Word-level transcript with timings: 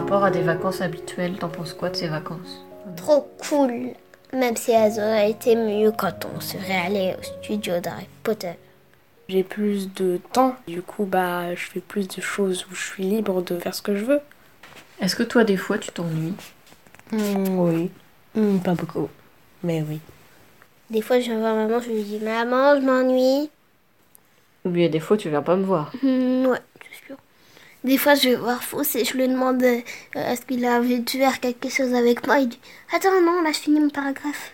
rapport 0.00 0.24
à 0.24 0.30
des 0.30 0.40
vacances 0.40 0.80
habituelles, 0.80 1.36
t'en 1.38 1.50
penses 1.50 1.74
quoi 1.74 1.90
de 1.90 1.96
ces 1.96 2.08
vacances? 2.08 2.64
Trop 2.96 3.28
cool. 3.48 3.90
Même 4.32 4.56
si 4.56 4.70
elles 4.72 4.98
auraient 4.98 5.30
été 5.30 5.54
mieux 5.54 5.92
quand 5.92 6.26
on 6.34 6.40
serait 6.40 6.86
allé 6.86 7.14
au 7.18 7.22
studio 7.22 7.80
d'Harry 7.80 8.06
Potter. 8.22 8.52
J'ai 9.28 9.44
plus 9.44 9.92
de 9.92 10.18
temps, 10.32 10.56
du 10.66 10.82
coup 10.82 11.04
bah 11.04 11.54
je 11.54 11.64
fais 11.66 11.80
plus 11.80 12.08
de 12.08 12.20
choses 12.20 12.66
où 12.70 12.74
je 12.74 12.80
suis 12.80 13.04
libre 13.04 13.42
de 13.42 13.58
faire 13.58 13.74
ce 13.74 13.82
que 13.82 13.94
je 13.94 14.04
veux. 14.04 14.20
Est-ce 15.00 15.16
que 15.16 15.22
toi, 15.22 15.44
des 15.44 15.56
fois, 15.56 15.78
tu 15.78 15.90
t'ennuies? 15.92 16.34
Hmm, 17.12 17.58
oui, 17.58 17.90
Hmm, 18.34 18.58
pas 18.58 18.74
beaucoup, 18.74 19.08
mais 19.62 19.82
oui. 19.88 20.00
Des 20.90 21.02
fois, 21.02 21.20
je 21.20 21.26
viens 21.26 21.38
voir 21.40 21.54
maman, 21.54 21.80
je 21.80 21.90
lui 21.90 22.02
dis 22.02 22.18
Maman, 22.18 22.80
je 22.80 22.86
m'ennuie. 22.86 23.50
Ou 24.64 24.70
bien 24.70 24.88
des 24.88 25.00
fois, 25.00 25.16
tu 25.16 25.28
viens 25.28 25.42
pas 25.42 25.56
me 25.56 25.64
voir. 25.64 25.92
Hmm, 26.02 26.46
ouais. 26.46 26.58
Des 27.82 27.96
fois, 27.96 28.14
je 28.14 28.28
vais 28.28 28.36
voir 28.36 28.62
Fausse 28.62 28.94
et 28.94 29.04
je 29.04 29.16
lui 29.16 29.26
demande 29.26 29.62
euh, 29.62 29.80
est-ce 30.14 30.42
qu'il 30.42 30.64
a 30.66 30.78
envie 30.78 31.00
de 31.00 31.08
faire 31.08 31.40
quelque 31.40 31.70
chose 31.70 31.94
avec 31.94 32.26
moi? 32.26 32.38
Il 32.38 32.48
dit 32.48 32.58
Attends, 32.94 33.20
non, 33.22 33.42
là, 33.42 33.52
je 33.52 33.58
finis 33.58 33.80
mon 33.80 33.88
paragraphe. 33.88 34.52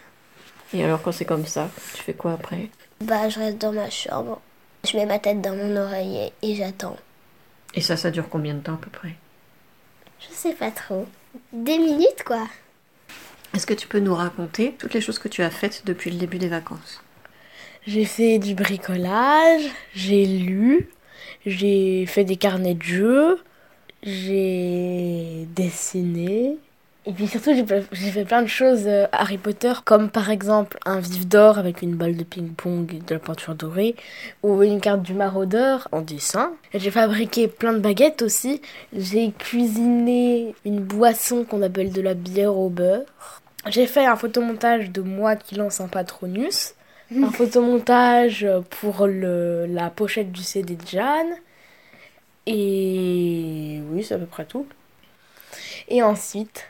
Et 0.72 0.84
alors, 0.84 1.02
quand 1.02 1.12
c'est 1.12 1.24
comme 1.24 1.46
ça, 1.46 1.68
tu 1.94 2.02
fais 2.02 2.14
quoi 2.14 2.32
après? 2.34 2.68
Bah, 3.00 3.28
je 3.28 3.38
reste 3.38 3.58
dans 3.58 3.72
ma 3.72 3.90
chambre. 3.90 4.40
Je 4.84 4.96
mets 4.96 5.06
ma 5.06 5.18
tête 5.18 5.40
dans 5.40 5.56
mon 5.56 5.76
oreiller 5.76 6.32
et 6.42 6.54
j'attends. 6.54 6.96
Et 7.74 7.80
ça, 7.80 7.96
ça 7.96 8.10
dure 8.10 8.28
combien 8.28 8.54
de 8.54 8.60
temps 8.60 8.74
à 8.74 8.78
peu 8.78 8.90
près? 8.90 9.16
Je 10.20 10.34
sais 10.34 10.52
pas 10.52 10.70
trop. 10.70 11.06
Des 11.52 11.78
minutes, 11.78 12.22
quoi. 12.24 12.46
Est-ce 13.54 13.66
que 13.66 13.74
tu 13.74 13.88
peux 13.88 13.98
nous 13.98 14.14
raconter 14.14 14.74
toutes 14.78 14.94
les 14.94 15.00
choses 15.00 15.18
que 15.18 15.28
tu 15.28 15.42
as 15.42 15.50
faites 15.50 15.82
depuis 15.84 16.10
le 16.10 16.18
début 16.18 16.38
des 16.38 16.48
vacances? 16.48 17.02
J'ai 17.86 18.04
fait 18.04 18.38
du 18.38 18.54
bricolage, 18.54 19.62
j'ai 19.94 20.26
lu, 20.26 20.88
j'ai 21.44 22.06
fait 22.06 22.24
des 22.24 22.36
carnets 22.36 22.74
de 22.74 22.82
jeux, 22.82 23.38
j'ai 24.02 25.46
dessiné. 25.54 26.58
Et 27.08 27.12
puis 27.12 27.28
surtout, 27.28 27.52
j'ai 27.54 28.10
fait 28.10 28.24
plein 28.24 28.42
de 28.42 28.48
choses 28.48 28.82
euh, 28.86 29.06
Harry 29.12 29.38
Potter, 29.38 29.72
comme 29.84 30.10
par 30.10 30.28
exemple 30.28 30.76
un 30.84 30.98
vif 30.98 31.24
d'or 31.24 31.56
avec 31.56 31.80
une 31.82 31.94
balle 31.94 32.16
de 32.16 32.24
ping-pong 32.24 32.92
et 32.92 32.98
de 32.98 33.14
la 33.14 33.20
peinture 33.20 33.54
dorée, 33.54 33.94
ou 34.42 34.60
une 34.64 34.80
carte 34.80 35.02
du 35.02 35.14
maraudeur 35.14 35.86
en 35.92 36.00
dessin. 36.00 36.52
J'ai 36.74 36.90
fabriqué 36.90 37.46
plein 37.46 37.74
de 37.74 37.78
baguettes 37.78 38.22
aussi. 38.22 38.60
J'ai 38.92 39.30
cuisiné 39.30 40.56
une 40.64 40.80
boisson 40.80 41.44
qu'on 41.44 41.62
appelle 41.62 41.92
de 41.92 42.00
la 42.00 42.14
bière 42.14 42.56
au 42.56 42.70
beurre. 42.70 43.06
J'ai 43.68 43.86
fait 43.86 44.04
un 44.04 44.16
photomontage 44.16 44.90
de 44.90 45.02
moi 45.02 45.36
qui 45.36 45.54
lance 45.54 45.80
un 45.80 45.88
patronus 45.88 46.74
un 47.14 47.30
photomontage 47.30 48.46
pour 48.80 49.06
le, 49.06 49.66
la 49.66 49.90
pochette 49.90 50.32
du 50.32 50.42
CD 50.42 50.76
de 50.76 50.86
Jeanne. 50.86 51.36
Et 52.46 53.80
oui, 53.90 54.04
c'est 54.04 54.14
à 54.14 54.18
peu 54.18 54.26
près 54.26 54.44
tout. 54.44 54.66
Et 55.88 56.02
ensuite, 56.02 56.68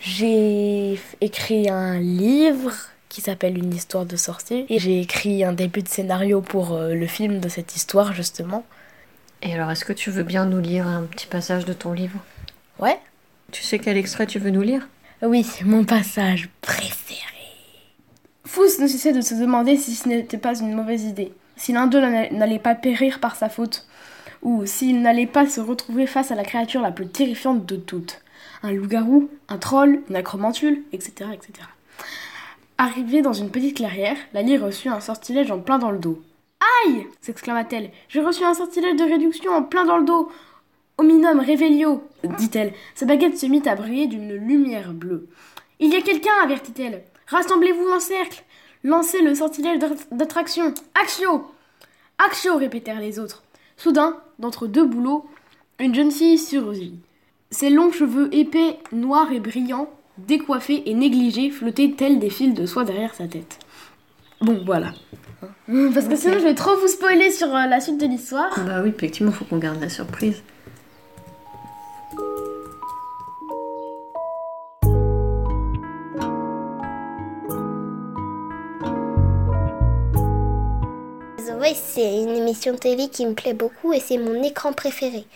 j'ai 0.00 0.98
écrit 1.20 1.68
un 1.68 1.98
livre 1.98 2.72
qui 3.08 3.20
s'appelle 3.20 3.58
Une 3.58 3.74
histoire 3.74 4.06
de 4.06 4.16
sorcier. 4.16 4.66
Et 4.68 4.78
j'ai 4.78 5.00
écrit 5.00 5.44
un 5.44 5.52
début 5.52 5.82
de 5.82 5.88
scénario 5.88 6.40
pour 6.40 6.72
euh, 6.72 6.94
le 6.94 7.06
film 7.06 7.40
de 7.40 7.48
cette 7.48 7.76
histoire, 7.76 8.14
justement. 8.14 8.64
Et 9.42 9.52
alors, 9.52 9.70
est-ce 9.70 9.84
que 9.84 9.92
tu 9.92 10.10
veux 10.10 10.22
bien 10.22 10.46
nous 10.46 10.60
lire 10.60 10.86
un 10.86 11.02
petit 11.02 11.26
passage 11.26 11.64
de 11.64 11.72
ton 11.72 11.92
livre? 11.92 12.18
Ouais 12.78 12.98
Tu 13.50 13.62
sais 13.62 13.78
quel 13.78 13.96
extrait 13.96 14.26
tu 14.26 14.38
veux 14.38 14.50
nous 14.50 14.62
lire? 14.62 14.88
Oui, 15.22 15.46
mon 15.64 15.84
passage 15.84 16.48
préféré. 16.62 17.39
Fous 18.52 18.80
ne 18.80 18.88
cessait 18.88 19.12
de 19.12 19.20
se 19.20 19.34
demander 19.34 19.76
si 19.76 19.94
ce 19.94 20.08
n'était 20.08 20.36
pas 20.36 20.58
une 20.58 20.74
mauvaise 20.74 21.04
idée, 21.04 21.32
si 21.56 21.72
l'un 21.72 21.86
d'eux 21.86 22.00
n'a- 22.00 22.30
n'allait 22.30 22.58
pas 22.58 22.74
périr 22.74 23.20
par 23.20 23.36
sa 23.36 23.48
faute, 23.48 23.86
ou 24.42 24.66
s'il 24.66 25.02
n'allait 25.02 25.28
pas 25.28 25.46
se 25.46 25.60
retrouver 25.60 26.08
face 26.08 26.32
à 26.32 26.34
la 26.34 26.42
créature 26.42 26.80
la 26.82 26.90
plus 26.90 27.06
terrifiante 27.06 27.64
de 27.64 27.76
toutes. 27.76 28.20
Un 28.64 28.72
loup-garou, 28.72 29.28
un 29.48 29.56
troll, 29.58 30.00
une 30.10 30.16
acromantule, 30.16 30.82
etc. 30.92 31.30
etc. 31.32 31.52
Arrivée 32.76 33.22
dans 33.22 33.32
une 33.32 33.50
petite 33.52 33.76
clairière, 33.76 34.16
Lali 34.34 34.58
reçut 34.58 34.88
un 34.88 34.98
sortilège 34.98 35.52
en 35.52 35.60
plein 35.60 35.78
dans 35.78 35.92
le 35.92 35.98
dos. 35.98 36.20
Aïe 36.84 37.06
s'exclama-t-elle. 37.20 37.92
J'ai 38.08 38.20
reçu 38.20 38.42
un 38.42 38.54
sortilège 38.54 38.96
de 38.96 39.04
réduction 39.04 39.52
en 39.52 39.62
plein 39.62 39.84
dans 39.84 39.98
le 39.98 40.04
dos. 40.04 40.28
Hominum 40.98 41.38
Revelio, 41.38 42.02
dit-elle. 42.36 42.72
Sa 42.96 43.06
baguette 43.06 43.38
se 43.38 43.46
mit 43.46 43.62
à 43.68 43.76
briller 43.76 44.08
d'une 44.08 44.34
lumière 44.34 44.92
bleue. 44.92 45.28
Il 45.78 45.92
y 45.92 45.96
a 45.96 46.02
quelqu'un, 46.02 46.32
avertit-elle. 46.42 47.04
Rassemblez-vous 47.30 47.88
en 47.88 48.00
cercle. 48.00 48.42
Lancez 48.84 49.22
le 49.22 49.34
sortilège 49.34 49.78
d'at- 49.78 49.88
d'attraction. 50.12 50.74
Axio 51.00 51.46
Axio 52.18 52.56
répétèrent 52.56 53.00
les 53.00 53.18
autres. 53.18 53.42
Soudain, 53.76 54.16
d'entre 54.38 54.66
deux 54.66 54.84
bouleaux, 54.84 55.26
une 55.78 55.94
jeune 55.94 56.10
fille 56.10 56.38
surgit. 56.38 56.98
Ses 57.50 57.70
longs 57.70 57.92
cheveux 57.92 58.28
épais, 58.34 58.78
noirs 58.92 59.32
et 59.32 59.40
brillants, 59.40 59.88
décoiffés 60.18 60.82
et 60.90 60.94
négligés, 60.94 61.50
flottaient 61.50 61.94
tels 61.96 62.18
des 62.18 62.30
fils 62.30 62.54
de 62.54 62.66
soie 62.66 62.84
derrière 62.84 63.14
sa 63.14 63.26
tête. 63.26 63.58
Bon, 64.40 64.62
voilà. 64.64 64.92
Parce 65.94 66.06
que 66.08 66.16
sinon, 66.16 66.34
je 66.34 66.44
vais 66.44 66.54
trop 66.54 66.76
vous 66.76 66.88
spoiler 66.88 67.30
sur 67.30 67.48
euh, 67.54 67.66
la 67.66 67.80
suite 67.80 67.98
de 68.00 68.06
l'histoire. 68.06 68.50
Bah 68.66 68.80
oui, 68.82 68.90
effectivement, 68.94 69.32
faut 69.32 69.44
qu'on 69.44 69.58
garde 69.58 69.80
la 69.80 69.88
surprise. 69.88 70.42
Voice, 81.60 81.74
c'est 81.74 82.16
une 82.22 82.30
émission 82.30 82.72
de 82.72 82.78
télé 82.78 83.10
qui 83.10 83.26
me 83.26 83.34
plaît 83.34 83.52
beaucoup 83.52 83.92
et 83.92 84.00
c'est 84.00 84.16
mon 84.16 84.42
écran 84.42 84.72
préféré. 84.72 85.26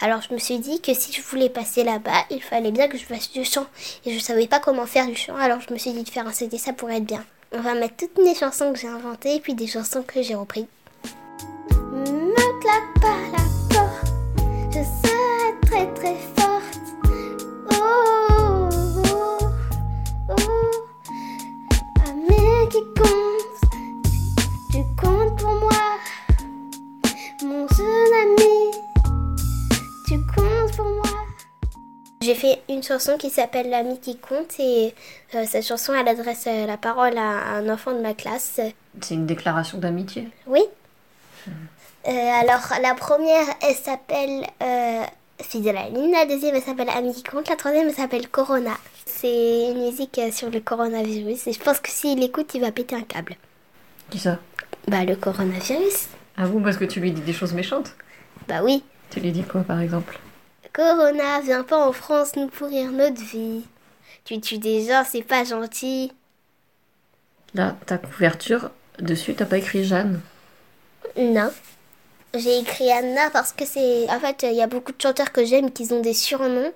Alors 0.00 0.22
je 0.22 0.32
me 0.32 0.38
suis 0.38 0.58
dit 0.58 0.80
que 0.80 0.94
si 0.94 1.12
je 1.12 1.20
voulais 1.20 1.50
passer 1.50 1.84
là-bas, 1.84 2.24
il 2.30 2.42
fallait 2.42 2.70
bien 2.70 2.88
que 2.88 2.96
je 2.96 3.04
fasse 3.04 3.30
du 3.30 3.44
chant. 3.44 3.66
Et 4.06 4.14
je 4.14 4.18
savais 4.18 4.46
pas 4.46 4.60
comment 4.60 4.86
faire 4.86 5.06
du 5.06 5.14
chant, 5.14 5.36
alors 5.36 5.60
je 5.60 5.70
me 5.74 5.78
suis 5.78 5.92
dit 5.92 6.02
de 6.02 6.08
faire 6.08 6.26
un 6.26 6.32
CD, 6.32 6.56
ça 6.56 6.72
pourrait 6.72 6.96
être 6.96 7.04
bien. 7.04 7.22
On 7.52 7.60
va 7.60 7.74
mettre 7.74 7.96
toutes 7.98 8.16
les 8.16 8.34
chansons 8.34 8.72
que 8.72 8.78
j'ai 8.78 8.88
inventées 8.88 9.34
et 9.34 9.40
puis 9.40 9.52
des 9.52 9.66
chansons 9.66 10.02
que 10.02 10.22
j'ai 10.22 10.34
reprises. 10.34 10.64
La 12.64 12.80
porte, 12.98 14.40
je 14.70 14.78
serai 14.78 15.54
très 15.66 15.86
très 15.92 16.16
forte. 16.34 16.80
Oh, 17.72 18.24
oh, 18.30 18.68
oh, 20.30 20.30
oh. 20.30 20.34
Qui 22.70 22.80
compte, 22.96 23.60
tu 24.72 24.82
J'ai 32.24 32.34
fait 32.34 32.62
une 32.70 32.82
chanson 32.82 33.18
qui 33.18 33.28
s'appelle 33.28 33.68
L'ami 33.68 34.00
qui 34.00 34.16
compte 34.16 34.58
et 34.58 34.94
euh, 35.34 35.44
cette 35.46 35.66
chanson 35.66 35.92
elle 35.92 36.08
adresse 36.08 36.46
euh, 36.46 36.64
la 36.64 36.78
parole 36.78 37.18
à 37.18 37.56
un 37.56 37.68
enfant 37.68 37.92
de 37.92 38.00
ma 38.00 38.14
classe. 38.14 38.60
C'est 39.02 39.14
une 39.14 39.26
déclaration 39.26 39.76
d'amitié. 39.76 40.28
Oui. 40.46 40.62
Euh, 41.46 42.10
alors 42.40 42.62
la 42.80 42.94
première 42.94 43.44
elle 43.60 43.74
s'appelle 43.74 44.46
Fidèle 45.42 45.76
à 45.76 45.90
la 45.90 46.24
deuxième 46.24 46.54
elle 46.54 46.62
s'appelle 46.62 46.88
Ami 46.88 47.12
qui 47.12 47.24
compte, 47.24 47.50
la 47.50 47.56
troisième 47.56 47.88
elle 47.88 47.94
s'appelle 47.94 48.26
Corona. 48.30 48.72
C'est 49.04 49.70
une 49.70 49.84
musique 49.84 50.18
sur 50.32 50.48
le 50.48 50.60
coronavirus 50.60 51.48
et 51.48 51.52
je 51.52 51.60
pense 51.60 51.80
que 51.80 51.90
s'il 51.90 52.22
écoute 52.22 52.54
il 52.54 52.62
va 52.62 52.72
péter 52.72 52.96
un 52.96 53.02
câble. 53.02 53.36
Qui 54.08 54.18
ça? 54.18 54.38
Bah 54.88 55.04
le 55.04 55.16
coronavirus. 55.16 56.08
Ah 56.38 56.46
bon, 56.46 56.62
parce 56.62 56.78
que 56.78 56.86
tu 56.86 57.00
lui 57.00 57.12
dis 57.12 57.20
des 57.20 57.34
choses 57.34 57.52
méchantes? 57.52 57.94
Bah 58.48 58.62
oui. 58.64 58.82
Tu 59.10 59.20
lui 59.20 59.30
dis 59.30 59.42
quoi, 59.42 59.60
par 59.60 59.80
exemple? 59.80 60.18
Corona, 60.74 61.40
viens 61.40 61.64
pas 61.64 61.88
en 61.88 61.92
France 61.92 62.36
nous 62.36 62.48
pourrir 62.48 62.92
notre 62.92 63.22
vie. 63.22 63.64
Tu 64.24 64.38
tues 64.40 64.58
des 64.58 64.84
gens, 64.86 65.04
c'est 65.04 65.22
pas 65.22 65.44
gentil. 65.44 66.12
Là, 67.54 67.76
ta 67.86 67.96
couverture, 67.96 68.70
dessus, 68.98 69.34
t'as 69.34 69.46
pas 69.46 69.56
écrit 69.56 69.82
Jeanne. 69.84 70.20
Non. 71.16 71.52
J'ai 72.34 72.58
écrit 72.60 72.90
Anna 72.90 73.30
parce 73.30 73.52
que 73.52 73.64
c'est. 73.64 74.08
En 74.10 74.20
fait, 74.20 74.42
il 74.44 74.54
y 74.54 74.62
a 74.62 74.66
beaucoup 74.66 74.92
de 74.92 75.00
chanteurs 75.00 75.32
que 75.32 75.44
j'aime 75.44 75.72
qui 75.72 75.92
ont 75.92 76.00
des 76.00 76.14
surnoms. 76.14 76.72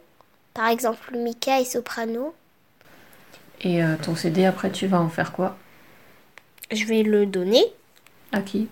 Par 0.55 0.69
exemple, 0.69 1.17
Mika 1.17 1.61
et 1.61 1.65
Soprano. 1.65 2.35
Et 3.61 3.83
euh, 3.83 3.97
ton 4.03 4.15
CD, 4.17 4.45
après, 4.47 4.71
tu 4.71 4.87
vas 4.87 5.00
en 5.00 5.09
faire 5.09 5.33
quoi? 5.33 5.56
Je 6.71 6.85
vais 6.87 7.03
le 7.03 7.27
donner 7.27 7.65
À 8.33 8.41
qui? 8.43 8.69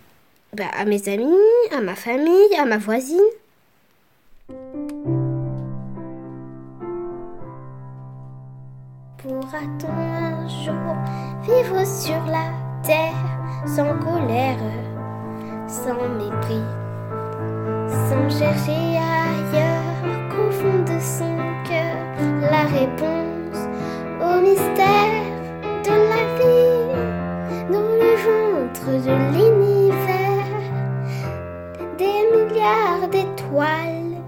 Bah, 0.52 0.68
à 0.76 0.84
mes 0.84 1.08
amis, 1.08 1.36
à 1.72 1.80
ma 1.80 1.94
famille, 1.94 2.54
à 2.58 2.64
ma 2.64 2.78
voisine. 2.78 3.20
Pourra-t-on 9.48 9.90
un 9.90 10.48
jour 10.48 10.96
vivre 11.42 11.84
sur 11.86 12.20
la 12.26 12.50
terre 12.82 13.12
sans 13.64 13.96
colère, 13.98 14.56
sans 15.68 16.08
mépris, 16.18 16.64
sans 18.08 18.28
chercher 18.28 18.98
ailleurs 18.98 20.02
qu'au 20.30 20.50
fond 20.50 20.82
de 20.82 20.98
son 21.00 21.36
cœur 21.64 21.96
la 22.50 22.62
réponse 22.62 23.68
au 24.20 24.40
mystère 24.40 25.22
de 25.84 25.94
la 26.10 26.22
vie 26.38 26.88
dans 27.70 27.92
le 28.02 28.12
ventre 28.26 28.90
de 29.06 29.14
l'univers? 29.32 30.54
Des 31.98 32.20
milliards 32.34 33.08
d'étoiles 33.10 34.22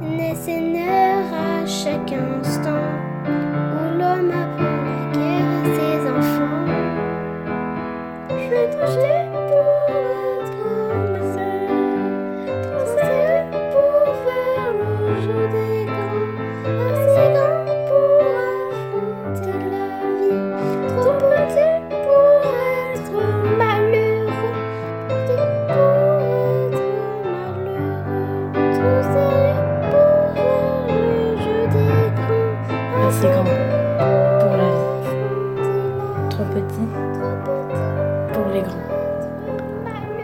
naissent 0.00 0.48
et 0.48 0.62
for 4.12 4.20
my 4.20 4.71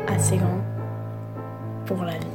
Assez 0.06 0.36
grands 0.36 0.60
pour 1.86 2.04
la 2.04 2.12
vie. 2.18 2.27